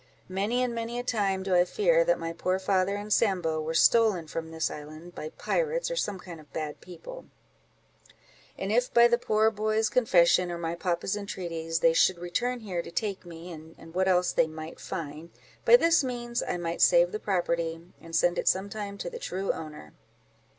Many 0.29 0.63
and 0.63 0.73
many 0.73 0.97
a 0.97 1.03
time, 1.03 1.43
do 1.43 1.53
I 1.53 1.63
fear 1.63 2.03
that 2.05 2.17
my 2.17 2.33
poor 2.33 2.57
father 2.57 2.95
and 2.95 3.13
Sambo 3.13 3.61
were 3.61 3.75
stolen 3.75 4.25
from 4.25 4.49
this 4.49 4.71
island, 4.71 5.13
by 5.13 5.29
pirates, 5.29 5.91
or 5.91 5.95
some 5.95 6.17
kind 6.17 6.39
of 6.39 6.51
bad 6.51 6.81
people; 6.81 7.25
and 8.57 8.71
if 8.71 8.91
by 8.91 9.07
the 9.07 9.19
poor 9.19 9.51
boy's 9.51 9.89
confession, 9.89 10.51
or 10.51 10.57
my 10.57 10.73
papa's 10.73 11.15
entreaties, 11.15 11.81
they 11.81 11.93
should 11.93 12.17
return 12.17 12.61
here 12.61 12.81
to 12.81 12.89
take 12.89 13.27
me, 13.27 13.51
and 13.51 13.93
what 13.93 14.07
else 14.07 14.31
they 14.31 14.47
might 14.47 14.79
find, 14.79 15.29
by 15.65 15.75
this 15.77 16.03
means 16.03 16.41
I 16.41 16.57
might 16.57 16.81
save 16.81 17.11
the 17.11 17.19
property, 17.19 17.79
and 18.01 18.15
send 18.15 18.39
it 18.39 18.47
some 18.47 18.69
time 18.69 18.97
to 18.97 19.09
the 19.11 19.19
true 19.19 19.51
owner." 19.51 19.93